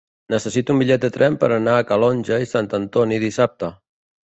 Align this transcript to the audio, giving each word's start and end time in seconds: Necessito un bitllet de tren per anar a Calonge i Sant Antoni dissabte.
Necessito 0.33 0.73
un 0.75 0.79
bitllet 0.81 1.03
de 1.03 1.11
tren 1.17 1.37
per 1.43 1.51
anar 1.59 1.77
a 1.79 1.85
Calonge 1.91 2.41
i 2.47 2.51
Sant 2.55 2.73
Antoni 2.81 3.23
dissabte. 3.29 3.73